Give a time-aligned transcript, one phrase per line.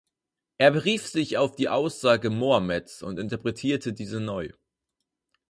[0.57, 4.49] Er berief sich auf die Aussage Mohammeds und interpretierte diese neu.